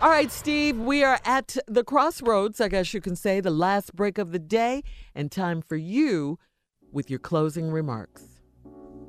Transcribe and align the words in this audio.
All 0.00 0.10
right, 0.10 0.30
Steve, 0.30 0.78
we 0.78 1.02
are 1.02 1.18
at 1.24 1.56
the 1.66 1.82
crossroads, 1.82 2.60
I 2.60 2.68
guess 2.68 2.94
you 2.94 3.00
can 3.00 3.16
say, 3.16 3.40
the 3.40 3.50
last 3.50 3.96
break 3.96 4.18
of 4.18 4.30
the 4.30 4.38
day, 4.38 4.84
and 5.12 5.28
time 5.28 5.60
for 5.60 5.74
you 5.74 6.38
with 6.92 7.10
your 7.10 7.18
closing 7.18 7.72
remarks. 7.72 8.22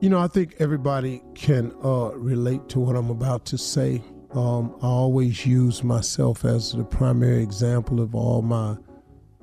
You 0.00 0.10
know, 0.10 0.20
I 0.20 0.28
think 0.28 0.54
everybody 0.60 1.24
can 1.34 1.72
uh, 1.82 2.12
relate 2.14 2.68
to 2.68 2.78
what 2.78 2.94
I'm 2.94 3.10
about 3.10 3.44
to 3.46 3.58
say. 3.58 4.00
Um, 4.30 4.76
I 4.80 4.86
always 4.86 5.44
use 5.44 5.82
myself 5.82 6.44
as 6.44 6.72
the 6.72 6.84
primary 6.84 7.42
example 7.42 7.98
of 7.98 8.14
all 8.14 8.42
my 8.42 8.76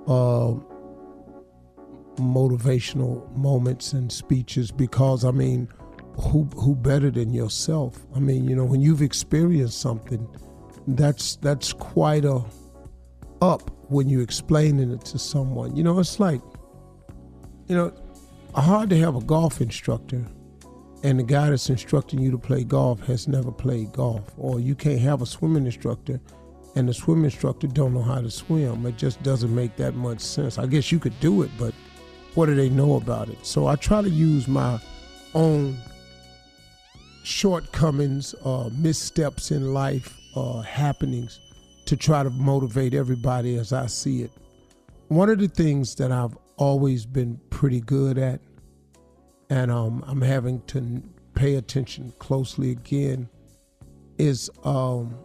uh, 0.07 0.53
motivational 2.15 3.29
moments 3.35 3.91
and 3.91 4.09
speeches 4.09 4.71
because, 4.71 5.25
I 5.25 5.31
mean, 5.31 5.67
who 6.21 6.47
who 6.55 6.73
better 6.73 7.11
than 7.11 7.33
yourself? 7.33 7.97
I 8.15 8.19
mean, 8.19 8.47
you 8.47 8.55
know, 8.55 8.63
when 8.63 8.79
you've 8.79 9.01
experienced 9.01 9.81
something 9.81 10.25
that's 10.87 11.37
that's 11.37 11.73
quite 11.73 12.25
a 12.25 12.43
up 13.41 13.69
when 13.89 14.09
you're 14.09 14.23
explaining 14.23 14.91
it 14.91 15.01
to 15.05 15.19
someone. 15.19 15.75
You 15.75 15.83
know, 15.83 15.99
it's 15.99 16.19
like, 16.19 16.41
you 17.67 17.75
know, 17.75 17.93
hard 18.55 18.89
to 18.89 18.97
have 18.97 19.15
a 19.15 19.21
golf 19.21 19.61
instructor 19.61 20.25
and 21.03 21.19
the 21.19 21.23
guy 21.23 21.49
that's 21.49 21.69
instructing 21.69 22.19
you 22.19 22.31
to 22.31 22.37
play 22.37 22.63
golf 22.63 23.01
has 23.01 23.27
never 23.27 23.51
played 23.51 23.91
golf. 23.91 24.31
Or 24.37 24.59
you 24.59 24.75
can't 24.75 25.01
have 25.01 25.21
a 25.21 25.25
swimming 25.25 25.65
instructor 25.65 26.21
and 26.75 26.87
the 26.87 26.93
swim 26.93 27.25
instructor 27.25 27.67
don't 27.67 27.93
know 27.93 28.01
how 28.01 28.21
to 28.21 28.31
swim. 28.31 28.85
It 28.85 28.97
just 28.97 29.21
doesn't 29.21 29.53
make 29.53 29.75
that 29.75 29.95
much 29.95 30.21
sense. 30.21 30.57
I 30.57 30.65
guess 30.65 30.91
you 30.91 30.99
could 30.99 31.19
do 31.19 31.41
it, 31.43 31.51
but 31.59 31.73
what 32.35 32.45
do 32.45 32.55
they 32.55 32.69
know 32.69 32.95
about 32.95 33.29
it? 33.29 33.45
So 33.45 33.67
I 33.67 33.75
try 33.75 34.01
to 34.01 34.09
use 34.09 34.47
my 34.47 34.79
own 35.35 35.77
shortcomings, 37.23 38.33
uh, 38.45 38.69
missteps 38.73 39.51
in 39.51 39.73
life, 39.73 40.17
uh, 40.35 40.61
happenings 40.61 41.39
to 41.85 41.97
try 41.97 42.23
to 42.23 42.29
motivate 42.29 42.93
everybody 42.93 43.57
as 43.57 43.73
I 43.73 43.87
see 43.87 44.21
it. 44.23 44.31
One 45.07 45.29
of 45.29 45.39
the 45.39 45.47
things 45.47 45.95
that 45.95 46.11
I've 46.11 46.37
always 46.57 47.05
been 47.05 47.39
pretty 47.49 47.81
good 47.81 48.17
at, 48.17 48.39
and 49.49 49.69
um, 49.69 50.03
I'm 50.07 50.21
having 50.21 50.61
to 50.67 51.03
pay 51.35 51.55
attention 51.55 52.13
closely 52.19 52.71
again, 52.71 53.29
is 54.17 54.49
um, 54.63 55.15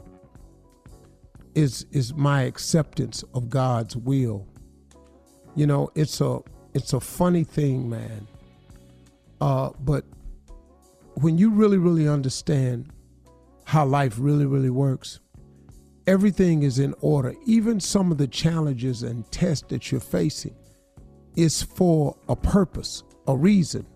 is 1.55 1.87
is 1.93 2.15
my 2.15 2.43
acceptance 2.43 3.23
of 3.35 3.49
God's 3.49 3.97
will. 3.97 4.47
You 5.55 5.67
know, 5.67 5.91
it's 5.95 6.21
a 6.21 6.41
it's 6.75 6.93
a 6.93 7.01
funny 7.01 7.45
thing, 7.45 7.89
man. 7.89 8.27
Uh, 9.41 9.71
but 9.81 10.05
when 11.15 11.39
you 11.39 11.51
really 11.51 11.79
really 11.79 12.09
understand 12.09 12.93
how 13.69 13.85
life 13.85 14.15
really, 14.19 14.47
really 14.47 14.71
works. 14.71 15.21
Everything 16.07 16.63
is 16.63 16.79
in 16.79 16.95
order. 17.03 17.35
Even 17.45 17.79
some 17.79 18.11
of 18.11 18.17
the 18.17 18.27
challenges 18.27 19.03
and 19.03 19.31
tests 19.31 19.67
that 19.69 19.93
you're 19.93 20.01
facing 20.01 20.57
is 21.37 21.63
for 21.63 22.17
a 22.31 22.35
purpose, 22.35 23.03
a 23.27 23.37
reason. 23.37 23.87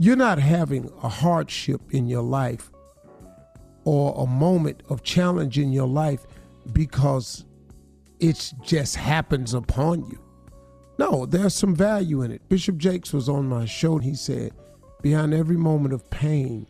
You're 0.00 0.16
not 0.16 0.40
having 0.40 0.90
a 1.04 1.08
hardship 1.08 1.80
in 1.90 2.08
your 2.08 2.24
life 2.24 2.72
or 3.84 4.12
a 4.24 4.26
moment 4.26 4.82
of 4.88 5.04
challenge 5.04 5.56
in 5.56 5.70
your 5.70 5.86
life 5.86 6.26
because 6.72 7.44
it 8.18 8.52
just 8.64 8.96
happens 8.96 9.54
upon 9.54 10.04
you. 10.06 10.20
No, 10.98 11.26
there's 11.26 11.54
some 11.54 11.76
value 11.76 12.22
in 12.22 12.32
it. 12.32 12.48
Bishop 12.48 12.76
Jakes 12.76 13.12
was 13.12 13.28
on 13.28 13.48
my 13.48 13.66
show 13.66 13.94
and 13.94 14.04
he 14.04 14.16
said, 14.16 14.50
Behind 15.00 15.32
every 15.32 15.56
moment 15.56 15.94
of 15.94 16.10
pain, 16.10 16.66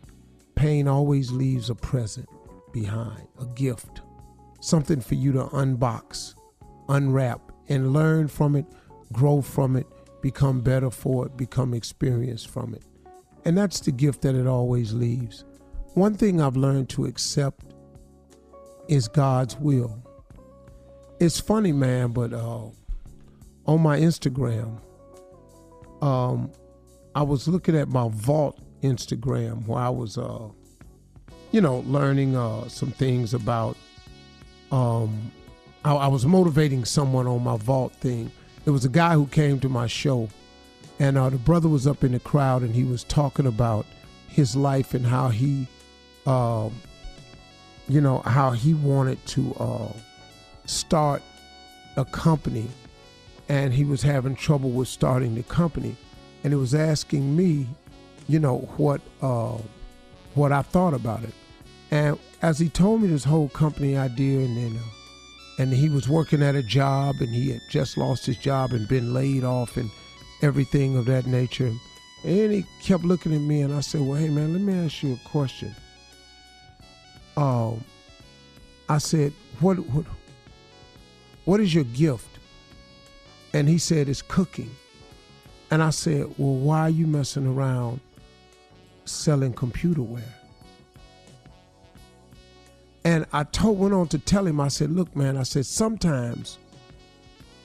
pain 0.61 0.87
always 0.87 1.33
leaves 1.33 1.71
a 1.71 1.75
present 1.75 2.29
behind, 2.71 3.27
a 3.41 3.47
gift, 3.47 4.03
something 4.61 5.01
for 5.01 5.15
you 5.15 5.33
to 5.33 5.45
unbox, 5.45 6.35
unwrap, 6.91 7.41
and 7.71 7.95
learn 7.95 8.29
from 8.29 8.55
it, 8.55 8.67
grow 9.11 9.41
from 9.41 9.75
it, 9.75 9.87
become 10.21 10.61
better 10.61 10.91
for 10.91 11.25
it, 11.25 11.35
become 11.35 11.73
experienced 11.73 12.49
from 12.49 12.75
it. 12.75 12.85
And 13.47 13.57
that's 13.57 13.81
the 13.81 13.91
gift 13.91 14.21
that 14.21 14.35
it 14.35 14.47
always 14.47 14.93
leaves. 14.93 15.47
One 15.95 16.13
thing 16.13 16.43
I've 16.43 16.59
learned 16.59 16.91
to 16.91 17.07
accept 17.07 17.73
is 18.87 19.09
God's 19.09 19.57
will. 19.57 20.05
It's 21.21 21.41
funny, 21.41 21.73
man, 21.73 22.09
but 22.09 22.35
uh, 22.35 22.67
on 23.65 23.81
my 23.81 23.99
Instagram, 23.99 24.79
um, 26.03 26.53
I 27.15 27.23
was 27.23 27.49
looking 27.49 27.79
at 27.79 27.89
my 27.89 28.11
vault 28.11 28.61
Instagram 28.83 29.67
where 29.67 29.81
I 29.81 29.89
was, 29.89 30.19
uh, 30.19 30.49
you 31.53 31.61
know, 31.61 31.81
learning 31.81 32.37
uh, 32.37 32.69
some 32.69 32.91
things 32.91 33.35
about. 33.35 33.77
Um, 34.73 35.33
I, 35.85 35.95
I 35.95 36.07
was 36.09 36.27
motivating 36.27 36.85
someone 36.85 37.27
on 37.27 37.43
my 37.43 37.57
vault 37.57 37.93
thing. 37.95 38.31
It 38.67 38.71
was 38.71 38.85
a 38.85 38.89
guy 38.89 39.15
who 39.15 39.27
came 39.27 39.59
to 39.61 39.69
my 39.69 39.87
show, 39.87 40.29
and 40.99 41.17
uh, 41.17 41.31
the 41.31 41.39
brother 41.39 41.69
was 41.69 41.87
up 41.87 42.05
in 42.05 42.13
the 42.13 42.21
crowd, 42.21 42.63
and 42.63 42.75
he 42.75 42.85
was 42.85 43.05
talking 43.05 43.47
about 43.47 43.87
his 44.29 44.55
life 44.55 44.95
and 44.95 45.05
how 45.05 45.29
he, 45.29 45.67
uh, 46.27 46.69
you 47.89 48.01
know, 48.01 48.19
how 48.21 48.51
he 48.51 48.75
wanted 48.75 49.25
to 49.27 49.55
uh, 49.55 49.93
start 50.67 51.23
a 51.97 52.05
company, 52.05 52.69
and 53.49 53.73
he 53.75 53.85
was 53.85 54.03
having 54.03 54.37
trouble 54.37 54.71
with 54.71 54.89
starting 54.89 55.35
the 55.35 55.43
company, 55.45 55.97
and 56.45 56.53
he 56.53 56.59
was 56.59 56.75
asking 56.75 57.35
me 57.37 57.67
you 58.31 58.39
know 58.39 58.59
what 58.77 59.01
uh, 59.21 59.59
what 60.35 60.53
I 60.53 60.63
thought 60.63 60.95
about 60.95 61.25
it. 61.25 61.35
And 61.91 62.19
as 62.43 62.59
he 62.59 62.69
told 62.69 63.03
me 63.03 63.09
this 63.09 63.25
whole 63.25 63.49
company 63.49 63.97
idea, 63.97 64.39
and 64.39 64.57
then 64.57 64.81
uh, 64.81 65.63
and 65.63 65.73
he 65.73 65.89
was 65.89 66.09
working 66.09 66.43
at 66.43 66.55
a 66.55 66.63
job, 66.63 67.17
and 67.21 67.29
he 67.29 67.51
had 67.51 67.61
just 67.69 67.99
lost 67.99 68.27
his 68.27 68.37
job 68.37 68.71
and 68.71 68.87
been 68.87 69.13
laid 69.13 69.43
off, 69.43 69.77
and 69.77 69.91
everything 70.43 70.97
of 70.97 71.07
that 71.07 71.27
nature. 71.27 71.73
And 72.25 72.53
he 72.53 72.65
kept 72.83 73.05
looking 73.05 73.35
at 73.35 73.41
me, 73.41 73.63
and 73.63 73.75
I 73.75 73.81
said, 73.81 74.03
"Well, 74.03 74.19
hey 74.19 74.29
man, 74.29 74.53
let 74.53 74.63
me 74.63 74.85
ask 74.85 75.03
you 75.03 75.15
a 75.15 75.29
question." 75.29 75.75
Um, 77.37 77.85
I 78.89 78.99
said, 78.99 79.33
"What 79.59 79.79
what 79.79 80.05
what 81.47 81.61
is 81.61 81.75
your 81.75 81.85
gift?" 81.85 82.29
And 83.53 83.69
he 83.69 83.79
said, 83.79 84.09
"It's 84.09 84.23
cooking." 84.23 84.71
And 85.71 85.83
I 85.83 85.91
said, 85.91 86.27
Well, 86.37 86.55
why 86.55 86.81
are 86.81 86.91
you 86.91 87.07
messing 87.07 87.47
around 87.47 88.01
selling 89.05 89.53
computerware. 89.55 90.23
And 93.05 93.27
I 93.33 93.45
told 93.45 93.79
went 93.79 93.95
on 93.95 94.09
to 94.09 94.19
tell 94.19 94.47
him, 94.47 94.61
I 94.61 94.69
said, 94.69 94.91
look, 94.91 95.15
man, 95.17 95.37
I 95.37 95.43
said, 95.43 95.67
sometimes 95.67 96.59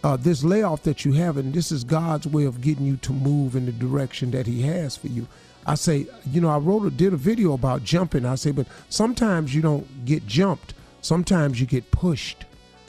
uh, 0.06 0.16
this 0.16 0.44
layoff 0.44 0.84
that 0.84 1.04
you 1.04 1.14
have, 1.14 1.38
and 1.38 1.52
this 1.52 1.72
is 1.72 1.84
God's 1.84 2.28
way 2.28 2.46
of 2.46 2.62
getting 2.62 2.86
you 2.86 2.96
to 2.98 3.12
move 3.12 3.56
in 3.56 3.66
the 3.66 3.72
direction 3.72 4.30
that 4.32 4.46
He 4.46 4.62
has 4.62 4.96
for 4.96 5.08
you. 5.08 5.28
I 5.66 5.74
say, 5.74 6.06
you 6.32 6.42
know, 6.42 6.50
I 6.50 6.60
wrote 6.60 6.86
a 6.86 6.92
did 6.92 7.12
a 7.12 7.18
video 7.18 7.54
about 7.54 7.84
jumping. 7.84 8.24
I 8.24 8.36
say, 8.36 8.52
but 8.52 8.68
sometimes 8.90 9.56
you 9.56 9.64
don't 9.64 10.06
get 10.06 10.28
jumped. 10.28 10.76
Sometimes 11.02 11.60
you 11.60 11.66
get 11.66 11.90
pushed. 11.90 12.46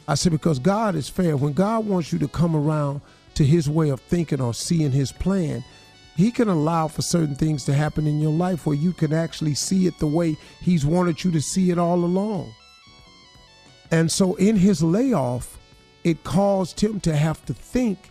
I 0.06 0.14
said, 0.14 0.30
because 0.30 0.58
God 0.58 0.94
is 0.94 1.08
fair. 1.08 1.38
When 1.38 1.54
God 1.54 1.86
wants 1.86 2.12
you 2.12 2.18
to 2.18 2.28
come 2.28 2.54
around 2.54 3.00
to 3.34 3.44
his 3.44 3.68
way 3.68 3.88
of 3.88 4.00
thinking 4.00 4.42
or 4.42 4.52
seeing 4.52 4.92
his 4.92 5.10
plan, 5.10 5.64
he 6.16 6.30
can 6.30 6.48
allow 6.48 6.88
for 6.88 7.02
certain 7.02 7.34
things 7.34 7.64
to 7.66 7.74
happen 7.74 8.06
in 8.06 8.20
your 8.20 8.32
life 8.32 8.64
where 8.64 8.76
you 8.76 8.92
can 8.92 9.12
actually 9.12 9.54
see 9.54 9.86
it 9.86 9.98
the 9.98 10.06
way 10.06 10.36
He's 10.60 10.86
wanted 10.86 11.22
you 11.22 11.30
to 11.32 11.42
see 11.42 11.70
it 11.70 11.78
all 11.78 12.04
along. 12.04 12.54
And 13.90 14.10
so 14.10 14.34
in 14.36 14.56
his 14.56 14.82
layoff, 14.82 15.58
it 16.04 16.24
caused 16.24 16.80
him 16.80 17.00
to 17.00 17.14
have 17.14 17.44
to 17.46 17.54
think 17.54 18.10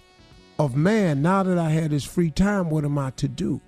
of 0.59 0.75
man, 0.75 1.21
now 1.21 1.43
that 1.43 1.57
I 1.57 1.71
had 1.71 1.91
his 1.91 2.05
free 2.05 2.29
time, 2.29 2.69
what 2.69 2.85
am 2.85 2.97
I 2.97 3.09
to 3.11 3.27
do? 3.27 3.59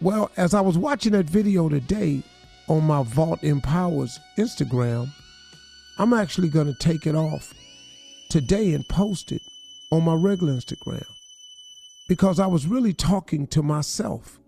Well, 0.00 0.30
as 0.36 0.52
I 0.52 0.60
was 0.60 0.76
watching 0.76 1.12
that 1.12 1.26
video 1.26 1.68
today 1.68 2.22
on 2.68 2.84
my 2.84 3.02
Vault 3.02 3.42
Empowers 3.42 4.18
Instagram, 4.36 5.08
I'm 5.98 6.12
actually 6.12 6.48
going 6.48 6.66
to 6.66 6.78
take 6.78 7.06
it 7.06 7.14
off 7.14 7.54
today 8.28 8.74
and 8.74 8.86
post 8.86 9.32
it 9.32 9.40
on 9.90 10.04
my 10.04 10.14
regular 10.14 10.52
Instagram 10.52 11.15
because 12.08 12.38
I 12.38 12.46
was 12.46 12.66
really 12.66 12.92
talking 12.92 13.46
to 13.48 13.62
myself. 13.62 14.40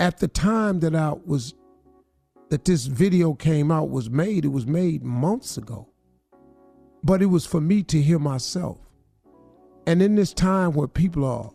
At 0.00 0.18
the 0.18 0.28
time 0.28 0.80
that 0.80 0.94
I 0.94 1.14
was 1.24 1.54
that 2.50 2.64
this 2.64 2.86
video 2.86 3.34
came 3.34 3.70
out 3.70 3.90
was 3.90 4.10
made, 4.10 4.44
it 4.44 4.48
was 4.48 4.66
made 4.66 5.02
months 5.02 5.56
ago. 5.56 5.88
But 7.02 7.22
it 7.22 7.26
was 7.26 7.46
for 7.46 7.60
me 7.60 7.82
to 7.84 8.00
hear 8.00 8.18
myself. 8.18 8.78
And 9.86 10.00
in 10.02 10.14
this 10.14 10.32
time 10.32 10.72
where 10.72 10.88
people 10.88 11.24
are, 11.24 11.50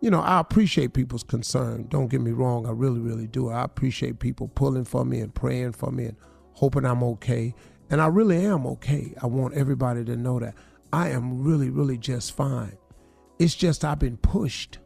you 0.00 0.10
know, 0.10 0.20
I 0.20 0.40
appreciate 0.40 0.92
people's 0.92 1.22
concern. 1.22 1.86
Don't 1.88 2.08
get 2.08 2.20
me 2.20 2.32
wrong, 2.32 2.66
I 2.66 2.70
really, 2.70 3.00
really 3.00 3.26
do. 3.26 3.50
I 3.50 3.64
appreciate 3.64 4.18
people 4.18 4.48
pulling 4.48 4.84
for 4.84 5.04
me 5.04 5.20
and 5.20 5.34
praying 5.34 5.72
for 5.72 5.90
me 5.90 6.06
and 6.06 6.16
hoping 6.52 6.84
I'm 6.84 7.02
okay. 7.02 7.54
And 7.90 8.00
I 8.00 8.06
really 8.06 8.44
am 8.44 8.66
okay. 8.66 9.14
I 9.22 9.26
want 9.26 9.54
everybody 9.54 10.04
to 10.04 10.16
know 10.16 10.40
that 10.40 10.54
I 10.92 11.10
am 11.10 11.42
really, 11.42 11.70
really 11.70 11.98
just 11.98 12.36
fine. 12.36 12.76
It's 13.38 13.54
just 13.54 13.84
I've 13.84 13.98
been 13.98 14.16
pushed 14.16 14.78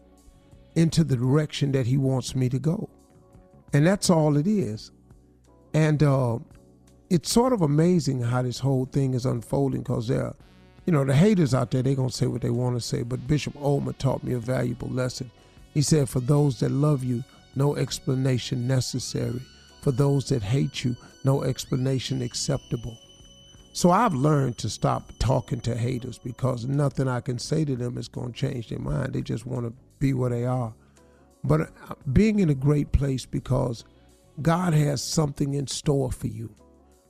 into 0.74 1.04
the 1.04 1.16
direction 1.16 1.72
that 1.72 1.86
he 1.86 1.96
wants 1.96 2.34
me 2.34 2.48
to 2.48 2.58
go. 2.58 2.88
And 3.72 3.86
that's 3.86 4.10
all 4.10 4.36
it 4.36 4.46
is. 4.46 4.90
And 5.74 6.02
uh, 6.02 6.38
it's 7.08 7.30
sort 7.30 7.52
of 7.52 7.62
amazing 7.62 8.22
how 8.22 8.42
this 8.42 8.58
whole 8.58 8.86
thing 8.86 9.14
is 9.14 9.26
unfolding 9.26 9.82
because 9.82 10.08
there 10.08 10.24
are, 10.24 10.36
you 10.86 10.92
know, 10.92 11.04
the 11.04 11.14
haters 11.14 11.54
out 11.54 11.70
there, 11.70 11.82
they're 11.82 11.94
going 11.94 12.08
to 12.08 12.14
say 12.14 12.26
what 12.26 12.40
they 12.40 12.50
want 12.50 12.76
to 12.76 12.80
say. 12.80 13.02
But 13.02 13.26
Bishop 13.26 13.54
Ullman 13.60 13.94
taught 13.94 14.24
me 14.24 14.32
a 14.32 14.38
valuable 14.38 14.88
lesson. 14.88 15.30
He 15.74 15.82
said, 15.82 16.08
For 16.08 16.20
those 16.20 16.58
that 16.60 16.70
love 16.70 17.04
you, 17.04 17.22
no 17.54 17.76
explanation 17.76 18.66
necessary. 18.66 19.40
For 19.82 19.92
those 19.92 20.28
that 20.28 20.42
hate 20.42 20.84
you, 20.84 20.96
no 21.24 21.44
explanation 21.44 22.22
acceptable. 22.22 22.96
So 23.72 23.90
I've 23.90 24.14
learned 24.14 24.58
to 24.58 24.68
stop 24.68 25.12
talking 25.18 25.60
to 25.60 25.76
haters 25.76 26.18
because 26.18 26.66
nothing 26.66 27.06
I 27.08 27.20
can 27.20 27.38
say 27.38 27.64
to 27.64 27.76
them 27.76 27.98
is 27.98 28.08
going 28.08 28.32
to 28.32 28.38
change 28.38 28.68
their 28.68 28.80
mind. 28.80 29.12
They 29.12 29.22
just 29.22 29.46
want 29.46 29.66
to 29.66 29.72
be 29.98 30.12
where 30.12 30.30
they 30.30 30.44
are. 30.44 30.74
But 31.44 31.62
uh, 31.62 31.94
being 32.12 32.40
in 32.40 32.50
a 32.50 32.54
great 32.54 32.92
place 32.92 33.24
because 33.24 33.84
God 34.42 34.74
has 34.74 35.02
something 35.02 35.54
in 35.54 35.66
store 35.66 36.10
for 36.10 36.26
you. 36.26 36.54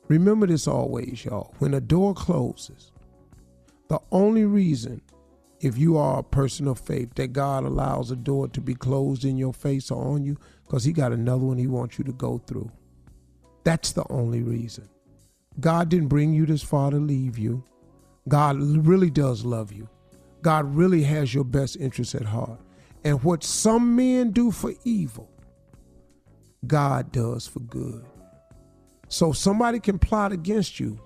Remember 0.08 0.46
this 0.46 0.66
always, 0.66 1.24
y'all. 1.24 1.54
When 1.58 1.74
a 1.74 1.80
door 1.80 2.14
closes, 2.14 2.92
the 3.88 4.00
only 4.12 4.44
reason, 4.44 5.00
if 5.60 5.78
you 5.78 5.96
are 5.96 6.18
a 6.18 6.24
person 6.24 6.68
of 6.68 6.78
faith, 6.78 7.14
that 7.14 7.32
God 7.32 7.64
allows 7.64 8.10
a 8.10 8.16
door 8.16 8.48
to 8.48 8.60
be 8.60 8.74
closed 8.74 9.24
in 9.24 9.36
your 9.36 9.52
face 9.52 9.90
or 9.90 10.14
on 10.14 10.24
you, 10.24 10.36
because 10.64 10.84
He 10.84 10.92
got 10.92 11.12
another 11.12 11.44
one 11.44 11.58
He 11.58 11.66
wants 11.68 11.98
you 11.98 12.04
to 12.04 12.12
go 12.12 12.38
through. 12.38 12.70
That's 13.64 13.92
the 13.92 14.04
only 14.10 14.42
reason. 14.42 14.88
God 15.58 15.88
didn't 15.88 16.08
bring 16.08 16.32
you 16.32 16.46
this 16.46 16.62
far 16.62 16.90
to 16.90 16.98
leave 16.98 17.38
you. 17.38 17.64
God 18.28 18.58
really 18.60 19.10
does 19.10 19.44
love 19.44 19.72
you. 19.72 19.88
God 20.42 20.74
really 20.74 21.02
has 21.02 21.34
your 21.34 21.44
best 21.44 21.76
interests 21.76 22.14
at 22.14 22.26
heart. 22.26 22.60
And 23.04 23.22
what 23.24 23.42
some 23.42 23.96
men 23.96 24.30
do 24.30 24.50
for 24.50 24.72
evil, 24.84 25.30
God 26.66 27.12
does 27.12 27.46
for 27.46 27.60
good. 27.60 28.04
So 29.08 29.32
somebody 29.32 29.80
can 29.80 29.98
plot 29.98 30.32
against 30.32 30.78
you, 30.78 31.00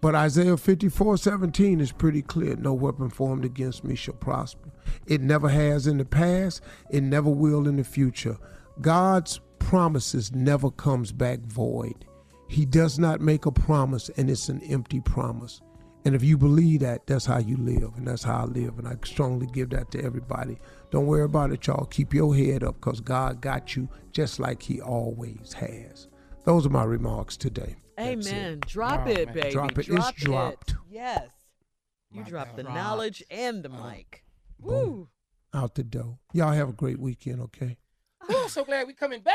but 0.00 0.14
Isaiah 0.14 0.56
54 0.56 1.16
17 1.16 1.80
is 1.80 1.92
pretty 1.92 2.22
clear. 2.22 2.56
No 2.56 2.74
weapon 2.74 3.08
formed 3.08 3.44
against 3.44 3.84
me 3.84 3.94
shall 3.94 4.14
prosper. 4.14 4.70
It 5.06 5.20
never 5.20 5.48
has 5.48 5.86
in 5.86 5.96
the 5.96 6.04
past, 6.04 6.60
it 6.90 7.02
never 7.02 7.30
will 7.30 7.68
in 7.68 7.76
the 7.76 7.84
future. 7.84 8.36
God's 8.80 9.40
promises 9.60 10.32
never 10.32 10.70
comes 10.70 11.12
back 11.12 11.38
void. 11.40 12.04
He 12.52 12.66
does 12.66 12.98
not 12.98 13.20
make 13.22 13.46
a 13.46 13.50
promise 13.50 14.10
and 14.10 14.28
it's 14.30 14.48
an 14.50 14.60
empty 14.62 15.00
promise. 15.00 15.60
And 16.04 16.14
if 16.14 16.22
you 16.22 16.36
believe 16.36 16.80
that, 16.80 17.06
that's 17.06 17.24
how 17.24 17.38
you 17.38 17.56
live, 17.56 17.92
and 17.96 18.06
that's 18.06 18.24
how 18.24 18.40
I 18.40 18.44
live. 18.44 18.78
And 18.78 18.88
I 18.88 18.96
strongly 19.04 19.46
give 19.46 19.70
that 19.70 19.92
to 19.92 20.02
everybody. 20.02 20.58
Don't 20.90 21.06
worry 21.06 21.22
about 21.22 21.52
it, 21.52 21.64
y'all. 21.66 21.86
Keep 21.86 22.12
your 22.12 22.34
head 22.34 22.64
up 22.64 22.74
because 22.74 23.00
God 23.00 23.40
got 23.40 23.76
you 23.76 23.88
just 24.10 24.40
like 24.40 24.62
He 24.62 24.80
always 24.80 25.52
has. 25.54 26.08
Those 26.44 26.66
are 26.66 26.70
my 26.70 26.82
remarks 26.82 27.36
today. 27.36 27.76
Amen. 28.00 28.60
Drop 28.66 29.06
it, 29.06 29.26
man. 29.26 29.34
baby. 29.34 29.50
Drop 29.50 29.78
it. 29.78 29.86
Drop 29.86 30.12
It's 30.14 30.22
dropped. 30.24 30.74
Yes. 30.90 31.28
You 32.10 32.22
My 32.22 32.28
dropped 32.28 32.56
the 32.56 32.64
God. 32.64 32.74
knowledge 32.74 33.22
and 33.30 33.62
the 33.62 33.68
mic. 33.68 34.24
Boom. 34.58 34.74
Woo. 34.74 35.08
Out 35.54 35.76
the 35.76 35.84
door. 35.84 36.18
Y'all 36.32 36.52
have 36.52 36.68
a 36.68 36.72
great 36.72 36.98
weekend, 36.98 37.40
okay? 37.42 37.78
I'm 38.28 38.48
so 38.48 38.64
glad 38.64 38.86
we're 38.88 38.92
coming 38.94 39.20
back. 39.20 39.34